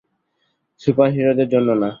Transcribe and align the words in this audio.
সুপারহিরোদের 0.81 1.47
জন্য 1.49 1.69
না। 1.73 1.89